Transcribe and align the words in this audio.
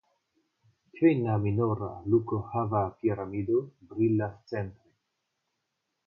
Kvina 0.93 1.33
minora 1.43 1.89
lukohava 2.09 2.81
piramido 3.01 3.57
brilas 3.91 4.35
centre. 4.53 4.91